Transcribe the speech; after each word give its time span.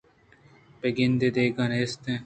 بہ 0.79 0.87
گندے 0.97 1.29
دگہ 1.35 1.65
نیست 1.71 2.03